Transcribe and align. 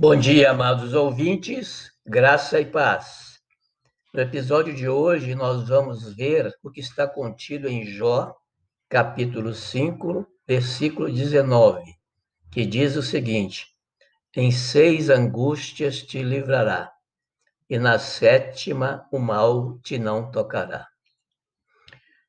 Bom 0.00 0.14
dia, 0.14 0.52
amados 0.52 0.94
ouvintes, 0.94 1.90
graça 2.06 2.60
e 2.60 2.64
paz. 2.64 3.40
No 4.14 4.20
episódio 4.20 4.72
de 4.72 4.88
hoje, 4.88 5.34
nós 5.34 5.68
vamos 5.68 6.14
ver 6.14 6.54
o 6.62 6.70
que 6.70 6.78
está 6.78 7.04
contido 7.04 7.66
em 7.66 7.84
Jó, 7.84 8.32
capítulo 8.88 9.52
5, 9.52 10.24
versículo 10.46 11.12
19, 11.12 11.82
que 12.48 12.64
diz 12.64 12.94
o 12.94 13.02
seguinte: 13.02 13.66
Em 14.36 14.52
seis 14.52 15.10
angústias 15.10 16.00
te 16.00 16.22
livrará, 16.22 16.92
e 17.68 17.76
na 17.76 17.98
sétima 17.98 19.04
o 19.10 19.18
mal 19.18 19.80
te 19.80 19.98
não 19.98 20.30
tocará. 20.30 20.86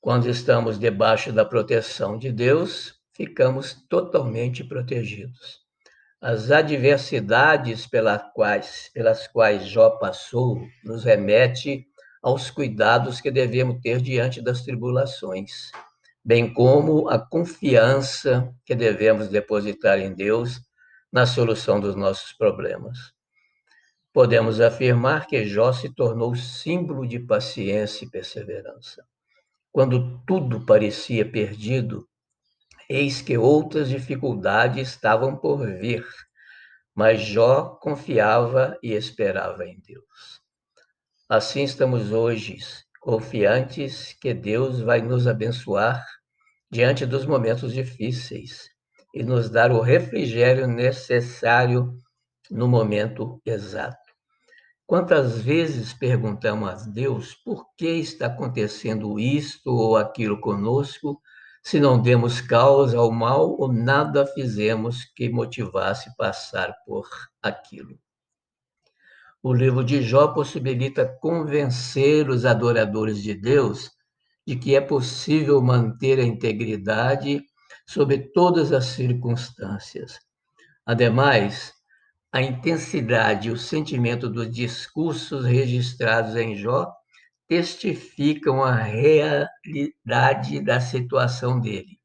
Quando 0.00 0.28
estamos 0.28 0.80
debaixo 0.80 1.32
da 1.32 1.44
proteção 1.44 2.18
de 2.18 2.32
Deus, 2.32 3.00
ficamos 3.12 3.72
totalmente 3.88 4.64
protegidos. 4.64 5.61
As 6.24 6.52
adversidades 6.52 7.84
pelas 7.84 8.22
quais, 8.32 8.88
pelas 8.94 9.26
quais 9.26 9.66
Jó 9.66 9.90
passou 9.90 10.64
nos 10.84 11.02
remete 11.02 11.84
aos 12.22 12.48
cuidados 12.48 13.20
que 13.20 13.28
devemos 13.28 13.80
ter 13.82 14.00
diante 14.00 14.40
das 14.40 14.62
tribulações, 14.62 15.72
bem 16.24 16.54
como 16.54 17.08
a 17.08 17.18
confiança 17.18 18.54
que 18.64 18.72
devemos 18.72 19.26
depositar 19.26 19.98
em 19.98 20.14
Deus 20.14 20.60
na 21.12 21.26
solução 21.26 21.80
dos 21.80 21.96
nossos 21.96 22.32
problemas. 22.32 22.98
Podemos 24.12 24.60
afirmar 24.60 25.26
que 25.26 25.44
Jó 25.44 25.72
se 25.72 25.92
tornou 25.92 26.36
símbolo 26.36 27.04
de 27.04 27.18
paciência 27.18 28.04
e 28.04 28.08
perseverança. 28.08 29.04
Quando 29.72 30.22
tudo 30.24 30.64
parecia 30.64 31.28
perdido, 31.28 32.06
eis 32.88 33.22
que 33.22 33.36
outras 33.36 33.88
dificuldades 33.88 34.88
estavam 34.88 35.36
por 35.36 35.66
vir, 35.66 36.06
mas 36.94 37.20
Jó 37.20 37.78
confiava 37.80 38.78
e 38.82 38.92
esperava 38.92 39.64
em 39.66 39.80
Deus. 39.80 40.40
Assim 41.28 41.62
estamos 41.62 42.12
hoje, 42.12 42.58
confiantes 43.00 44.12
que 44.20 44.34
Deus 44.34 44.80
vai 44.80 45.00
nos 45.00 45.26
abençoar 45.26 46.04
diante 46.70 47.06
dos 47.06 47.26
momentos 47.26 47.72
difíceis 47.72 48.68
e 49.14 49.22
nos 49.22 49.50
dar 49.50 49.72
o 49.72 49.80
refrigério 49.80 50.66
necessário 50.66 51.96
no 52.50 52.68
momento 52.68 53.40
exato. 53.44 53.96
Quantas 54.86 55.40
vezes 55.40 55.94
perguntamos 55.94 56.68
a 56.68 56.90
Deus 56.90 57.34
por 57.34 57.66
que 57.78 57.88
está 57.88 58.26
acontecendo 58.26 59.18
isto 59.18 59.70
ou 59.70 59.96
aquilo 59.96 60.38
conosco, 60.40 61.20
se 61.62 61.78
não 61.78 62.00
demos 62.00 62.40
causa 62.40 62.98
ao 62.98 63.10
mal 63.10 63.56
ou 63.58 63.72
nada 63.72 64.26
fizemos 64.26 65.04
que 65.04 65.28
motivasse 65.28 66.14
passar 66.16 66.74
por 66.84 67.08
aquilo? 67.40 67.98
O 69.42 69.52
livro 69.52 69.84
de 69.84 70.02
Jó 70.02 70.28
possibilita 70.28 71.06
convencer 71.20 72.28
os 72.28 72.44
adoradores 72.44 73.22
de 73.22 73.34
Deus 73.34 73.90
de 74.46 74.56
que 74.56 74.74
é 74.74 74.80
possível 74.80 75.60
manter 75.60 76.18
a 76.18 76.24
integridade 76.24 77.44
sob 77.86 78.18
todas 78.32 78.72
as 78.72 78.86
circunstâncias. 78.86 80.18
Ademais, 80.84 81.72
a 82.32 82.40
intensidade 82.40 83.48
e 83.48 83.52
o 83.52 83.58
sentimento 83.58 84.28
dos 84.28 84.50
discursos 84.50 85.44
registrados 85.44 86.34
em 86.34 86.56
Jó 86.56 86.92
testificam 87.52 88.64
a 88.64 88.74
realidade 88.74 90.58
da 90.64 90.80
situação 90.80 91.60
dele. 91.60 92.00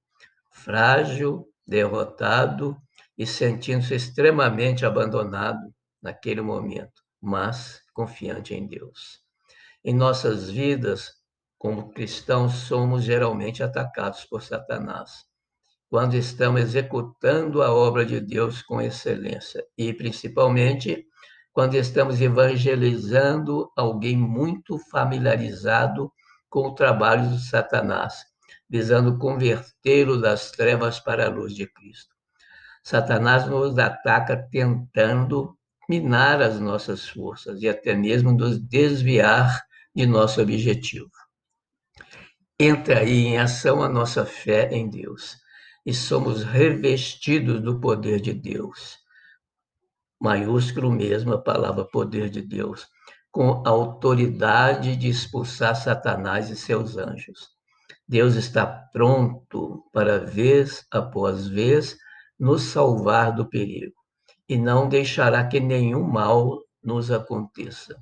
Frágil, 0.52 1.48
derrotado 1.66 2.76
e 3.18 3.26
sentindo-se 3.26 3.96
extremamente 3.96 4.86
abandonado 4.86 5.74
naquele 6.02 6.42
momento, 6.42 7.02
mas 7.22 7.82
confiante 7.94 8.54
em 8.54 8.68
Deus. 8.68 9.22
Em 9.86 9.96
nossas 9.96 10.50
vidas, 10.50 11.14
como 11.58 11.94
cristãos, 11.94 12.54
somos 12.54 13.06
geralmente 13.06 13.64
atacados 13.64 14.26
por 14.26 14.44
Satanás 14.44 15.26
quando 15.90 16.16
estamos 16.16 16.60
executando 16.60 17.64
a 17.64 17.74
obra 17.74 18.06
de 18.06 18.20
Deus 18.20 18.62
com 18.62 18.82
excelência 18.82 19.66
e, 19.78 19.94
principalmente, 19.94 21.08
quando 21.58 21.74
estamos 21.74 22.22
evangelizando 22.22 23.72
alguém 23.76 24.16
muito 24.16 24.78
familiarizado 24.92 26.14
com 26.48 26.68
o 26.68 26.76
trabalho 26.76 27.32
de 27.32 27.44
Satanás, 27.50 28.26
visando 28.70 29.18
convertê-lo 29.18 30.22
das 30.22 30.52
trevas 30.52 31.00
para 31.00 31.26
a 31.26 31.30
luz 31.32 31.56
de 31.56 31.66
Cristo. 31.66 32.14
Satanás 32.84 33.48
nos 33.48 33.76
ataca 33.80 34.38
tentando 34.38 35.58
minar 35.90 36.44
as 36.44 36.60
nossas 36.60 37.10
forças 37.10 37.60
e 37.60 37.68
até 37.68 37.96
mesmo 37.96 38.32
nos 38.32 38.60
desviar 38.60 39.60
de 39.96 40.06
nosso 40.06 40.40
objetivo. 40.40 41.10
Entra 42.60 43.00
aí 43.00 43.26
em 43.26 43.40
ação 43.40 43.82
a 43.82 43.90
nossa 43.90 44.24
fé 44.28 44.70
em 44.72 44.88
Deus 44.88 45.36
e 45.84 45.92
somos 45.92 46.44
revestidos 46.44 47.60
do 47.64 47.80
poder 47.80 48.22
de 48.22 48.36
Deus. 48.36 49.07
Maiúsculo 50.20 50.92
mesmo 50.92 51.34
a 51.34 51.42
palavra 51.42 51.86
poder 51.86 52.30
de 52.30 52.42
Deus, 52.42 52.88
com 53.32 53.64
a 53.66 53.70
autoridade 53.70 54.96
de 54.96 55.08
expulsar 55.08 55.76
Satanás 55.76 56.50
e 56.50 56.56
seus 56.56 56.98
anjos. 56.98 57.50
Deus 58.08 58.36
está 58.36 58.66
pronto 58.66 59.84
para, 59.92 60.18
vez 60.18 60.86
após 60.92 61.48
vez, 61.48 61.98
nos 62.40 62.64
salvar 62.64 63.32
do 63.32 63.48
perigo 63.48 63.94
e 64.48 64.58
não 64.58 64.88
deixará 64.88 65.46
que 65.46 65.60
nenhum 65.60 66.04
mal 66.04 66.62
nos 66.82 67.12
aconteça. 67.12 68.00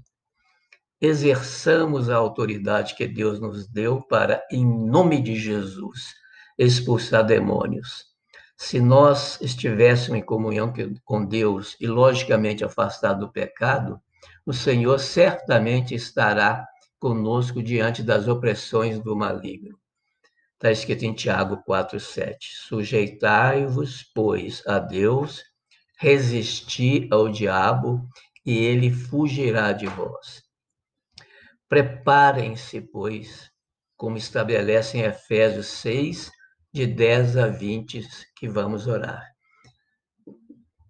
Exerçamos 1.01 2.09
a 2.09 2.15
autoridade 2.15 2.95
que 2.95 3.07
Deus 3.07 3.39
nos 3.39 3.67
deu 3.67 4.01
para, 4.01 4.43
em 4.51 4.65
nome 4.65 5.21
de 5.21 5.35
Jesus, 5.35 6.13
expulsar 6.57 7.25
demônios. 7.25 8.14
Se 8.57 8.79
nós 8.79 9.39
estivéssemos 9.41 10.19
em 10.19 10.23
comunhão 10.23 10.73
com 11.03 11.25
Deus 11.25 11.75
e, 11.79 11.87
logicamente, 11.87 12.63
afastado 12.63 13.25
do 13.25 13.31
pecado, 13.31 13.99
o 14.45 14.53
Senhor 14.53 14.99
certamente 14.99 15.93
estará 15.93 16.65
conosco 16.99 17.61
diante 17.61 18.01
das 18.01 18.27
opressões 18.27 18.99
do 18.99 19.15
maligno. 19.15 19.77
Está 20.53 20.71
escrito 20.71 21.03
em 21.03 21.13
Tiago 21.13 21.61
4,7: 21.67 22.37
Sujeitai-vos, 22.67 24.03
pois, 24.15 24.63
a 24.65 24.79
Deus, 24.79 25.43
resisti 25.97 27.07
ao 27.11 27.27
diabo, 27.27 28.07
e 28.45 28.57
ele 28.57 28.91
fugirá 28.91 29.73
de 29.73 29.87
vós. 29.87 30.43
Preparem-se, 31.67 32.79
pois, 32.79 33.51
como 33.97 34.17
estabelece 34.17 34.97
em 34.97 35.01
Efésios 35.01 35.67
6, 35.67 36.31
de 36.75 36.85
10 36.85 37.37
a 37.37 37.47
20 37.47 38.05
que 38.35 38.49
vamos 38.49 38.85
orar. 38.85 39.23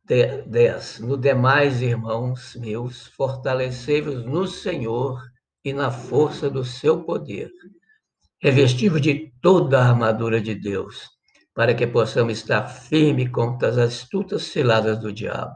10. 0.04 1.00
No 1.02 1.16
demais, 1.16 1.80
irmãos 1.80 2.56
meus, 2.56 3.06
fortalecei-vos 3.10 4.26
no 4.26 4.48
Senhor 4.48 5.22
e 5.64 5.72
na 5.72 5.92
força 5.92 6.50
do 6.50 6.66
seu 6.66 7.04
poder. 7.04 7.52
Revestivos 8.42 9.00
de 9.00 9.32
toda 9.40 9.80
a 9.80 9.88
armadura 9.88 10.42
de 10.42 10.56
Deus, 10.56 11.08
para 11.54 11.76
que 11.76 11.86
possamos 11.86 12.34
estar 12.34 12.66
firmes 12.66 13.30
contra 13.30 13.70
as 13.70 13.78
astutas 13.78 14.42
ciladas 14.42 14.98
do 15.00 15.14
diabo. 15.14 15.54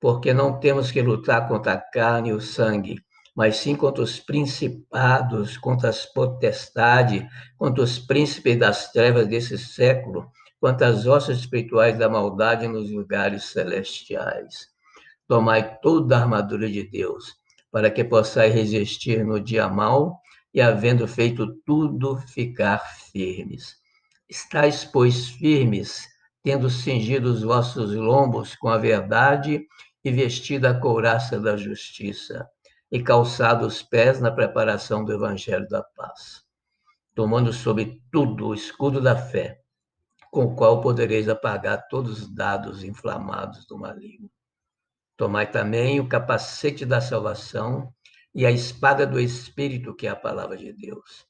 Porque 0.00 0.32
não 0.32 0.60
temos 0.60 0.92
que 0.92 1.02
lutar 1.02 1.48
contra 1.48 1.72
a 1.72 1.80
carne 1.80 2.28
e 2.28 2.32
o 2.32 2.40
sangue, 2.40 3.00
mas 3.38 3.58
sim 3.58 3.76
contra 3.76 4.02
os 4.02 4.18
principados, 4.18 5.56
contra 5.56 5.90
as 5.90 6.04
potestades, 6.04 7.22
contra 7.56 7.84
os 7.84 7.96
príncipes 7.96 8.58
das 8.58 8.90
trevas 8.90 9.28
desse 9.28 9.56
século, 9.56 10.28
contra 10.60 10.88
as 10.88 11.06
ossos 11.06 11.38
espirituais 11.38 11.96
da 11.96 12.08
maldade 12.08 12.66
nos 12.66 12.90
lugares 12.90 13.44
celestiais. 13.44 14.66
Tomai 15.28 15.78
toda 15.78 16.16
a 16.16 16.22
armadura 16.22 16.68
de 16.68 16.82
Deus, 16.82 17.36
para 17.70 17.92
que 17.92 18.02
possais 18.02 18.52
resistir 18.52 19.24
no 19.24 19.38
dia 19.38 19.68
mau 19.68 20.18
e, 20.52 20.60
havendo 20.60 21.06
feito 21.06 21.46
tudo, 21.64 22.16
ficar 22.16 22.78
firmes. 23.12 23.76
Estais, 24.28 24.84
pois, 24.84 25.28
firmes, 25.28 26.08
tendo 26.42 26.68
cingido 26.68 27.30
os 27.30 27.44
vossos 27.44 27.94
lombos 27.94 28.56
com 28.56 28.68
a 28.68 28.78
verdade 28.78 29.64
e 30.04 30.10
vestida 30.10 30.70
a 30.70 30.80
couraça 30.80 31.38
da 31.38 31.56
justiça 31.56 32.44
e 32.90 33.02
calçado 33.02 33.66
os 33.66 33.82
pés 33.82 34.20
na 34.20 34.30
preparação 34.30 35.04
do 35.04 35.12
Evangelho 35.12 35.68
da 35.68 35.82
Paz, 35.82 36.42
tomando 37.14 37.52
sobre 37.52 38.02
tudo 38.10 38.48
o 38.48 38.54
escudo 38.54 39.00
da 39.00 39.16
fé, 39.16 39.60
com 40.30 40.44
o 40.44 40.54
qual 40.56 40.80
podereis 40.80 41.28
apagar 41.28 41.86
todos 41.88 42.22
os 42.22 42.34
dados 42.34 42.82
inflamados 42.82 43.66
do 43.66 43.78
maligno. 43.78 44.30
Tomai 45.16 45.50
também 45.50 46.00
o 46.00 46.08
capacete 46.08 46.86
da 46.86 47.00
salvação 47.00 47.92
e 48.34 48.46
a 48.46 48.50
espada 48.50 49.06
do 49.06 49.20
Espírito, 49.20 49.94
que 49.94 50.06
é 50.06 50.10
a 50.10 50.16
palavra 50.16 50.56
de 50.56 50.72
Deus, 50.72 51.26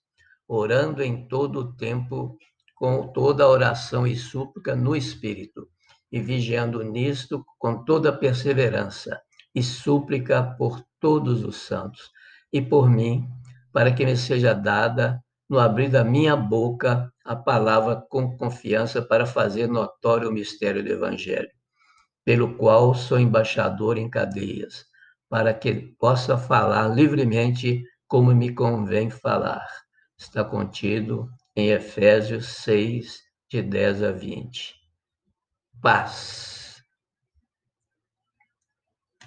orando 0.47 1.03
em 1.03 1.27
todo 1.27 1.61
o 1.61 1.73
tempo 1.75 2.39
com 2.75 3.09
toda 3.09 3.43
a 3.43 3.49
oração 3.49 4.07
e 4.07 4.15
súplica 4.15 4.77
no 4.77 4.95
Espírito, 4.95 5.69
e 6.13 6.21
vigiando 6.21 6.83
nisto 6.83 7.45
com 7.59 7.85
toda 7.85 8.17
perseverança 8.17 9.21
e 9.59 9.63
súplica 9.63 10.43
por 10.57 10.85
todos 11.01 11.45
os 11.45 11.57
santos 11.57 12.11
e 12.53 12.63
por 12.63 12.89
mim, 12.89 13.29
para 13.73 13.93
que 13.93 14.05
me 14.05 14.17
seja 14.17 14.55
dada, 14.55 15.21
no 15.49 15.59
abrir 15.59 15.91
da 15.91 16.05
minha 16.05 16.37
boca, 16.37 17.13
a 17.25 17.35
palavra 17.35 17.97
com 18.09 18.37
confiança 18.37 19.03
para 19.03 19.27
fazer 19.27 19.67
notório 19.67 20.29
o 20.29 20.33
mistério 20.33 20.83
do 20.83 20.93
Evangelho, 20.93 21.51
pelo 22.25 22.55
qual 22.57 22.95
sou 22.95 23.19
embaixador 23.19 23.99
em 23.99 24.09
cadeias, 24.09 24.85
para 25.29 25.53
que 25.53 25.75
possa 25.99 26.39
falar 26.39 26.89
livremente 26.89 27.83
como 28.07 28.35
me 28.35 28.55
convém 28.55 29.11
falar. 29.11 29.67
Está 30.17 30.45
contido 30.45 31.29
em 31.57 31.71
Efésios 31.71 32.47
6, 32.63 33.21
de 33.51 33.63
10 33.63 34.03
a 34.03 34.13
20. 34.13 34.75
Paz. 35.81 36.68